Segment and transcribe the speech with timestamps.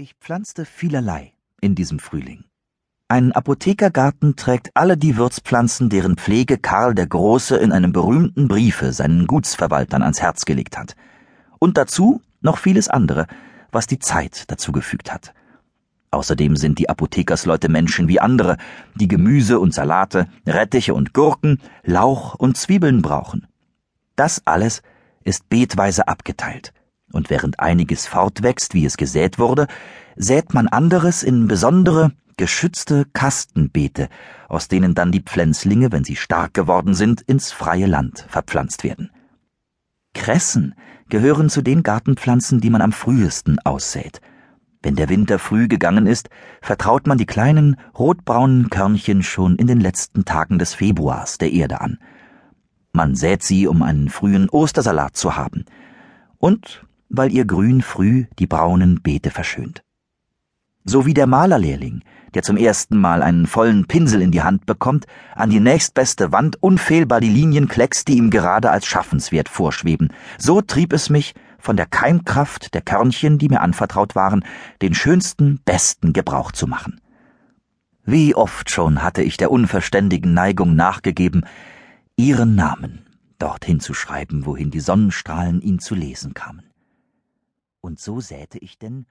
[0.00, 2.44] Ich pflanzte vielerlei in diesem Frühling.
[3.08, 8.92] Ein Apothekergarten trägt alle die Würzpflanzen, deren Pflege Karl der Große in einem berühmten Briefe
[8.92, 10.94] seinen Gutsverwaltern ans Herz gelegt hat.
[11.58, 13.26] Und dazu noch vieles andere,
[13.72, 15.34] was die Zeit dazu gefügt hat.
[16.12, 18.56] Außerdem sind die Apothekersleute Menschen wie andere,
[18.94, 23.48] die Gemüse und Salate, Rettiche und Gurken, Lauch und Zwiebeln brauchen.
[24.14, 24.82] Das alles
[25.24, 26.72] ist beetweise abgeteilt
[27.12, 29.66] und während einiges fortwächst, wie es gesät wurde,
[30.16, 34.08] sät man anderes in besondere, geschützte Kastenbeete,
[34.48, 39.10] aus denen dann die Pflänzlinge, wenn sie stark geworden sind, ins freie Land verpflanzt werden.
[40.14, 40.74] Kressen
[41.08, 44.20] gehören zu den Gartenpflanzen, die man am frühesten aussät.
[44.82, 46.30] Wenn der Winter früh gegangen ist,
[46.62, 51.80] vertraut man die kleinen, rotbraunen Körnchen schon in den letzten Tagen des Februars der Erde
[51.80, 51.98] an.
[52.92, 55.64] Man sät sie, um einen frühen Ostersalat zu haben.
[56.38, 59.82] Und weil ihr Grün früh die braunen Beete verschönt.
[60.84, 62.02] So wie der Malerlehrling,
[62.34, 66.62] der zum ersten Mal einen vollen Pinsel in die Hand bekommt, an die nächstbeste Wand
[66.62, 71.76] unfehlbar die Linien kleckst, die ihm gerade als schaffenswert vorschweben, so trieb es mich, von
[71.76, 74.44] der Keimkraft der Körnchen, die mir anvertraut waren,
[74.80, 77.00] den schönsten, besten Gebrauch zu machen.
[78.04, 81.44] Wie oft schon hatte ich der unverständigen Neigung nachgegeben,
[82.16, 83.04] ihren Namen
[83.38, 86.62] dorthin zu schreiben, wohin die Sonnenstrahlen ihn zu lesen kamen.
[87.88, 89.06] Und so säte ich denn